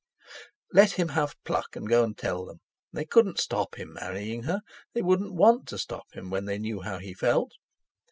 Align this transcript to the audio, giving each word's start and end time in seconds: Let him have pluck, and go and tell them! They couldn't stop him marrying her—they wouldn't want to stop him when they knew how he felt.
Let 0.73 0.93
him 0.93 1.09
have 1.09 1.35
pluck, 1.43 1.75
and 1.75 1.87
go 1.87 2.03
and 2.03 2.17
tell 2.17 2.43
them! 2.43 2.59
They 2.91 3.05
couldn't 3.05 3.39
stop 3.39 3.77
him 3.77 3.93
marrying 3.93 4.45
her—they 4.45 5.03
wouldn't 5.03 5.35
want 5.35 5.67
to 5.67 5.77
stop 5.77 6.11
him 6.13 6.31
when 6.31 6.45
they 6.45 6.57
knew 6.57 6.81
how 6.81 6.97
he 6.97 7.13
felt. 7.13 7.51